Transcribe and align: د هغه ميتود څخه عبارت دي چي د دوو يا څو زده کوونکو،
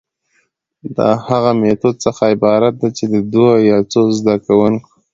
د 0.95 0.97
هغه 1.25 1.51
ميتود 1.61 1.95
څخه 2.05 2.23
عبارت 2.33 2.73
دي 2.81 2.89
چي 2.97 3.05
د 3.13 3.15
دوو 3.33 3.51
يا 3.69 3.77
څو 3.91 4.01
زده 4.19 4.35
کوونکو، 4.45 4.89